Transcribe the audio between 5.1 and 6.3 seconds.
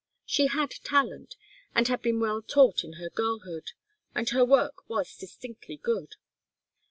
distinctly good.